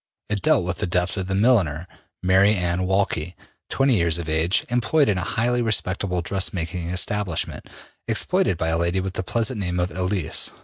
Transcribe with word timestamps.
''It 0.31 0.41
dealt 0.41 0.65
with 0.65 0.77
the 0.79 0.87
death 0.87 1.15
of 1.15 1.27
the 1.27 1.35
milliner, 1.35 1.87
Mary 2.23 2.55
Anne 2.55 2.87
Walkley, 2.87 3.35
20 3.69 3.95
years 3.95 4.17
of 4.17 4.27
age, 4.27 4.65
employed 4.69 5.07
in 5.07 5.19
a 5.19 5.23
highly 5.37 5.61
respectable 5.61 6.23
dressmaking 6.23 6.87
establishment, 6.89 7.67
exploited 8.07 8.57
by 8.57 8.69
a 8.69 8.79
lady 8.79 8.99
with 8.99 9.13
the 9.13 9.21
pleasant 9.21 9.59
name 9.59 9.79
of 9.79 9.91
Elise. 9.91 10.53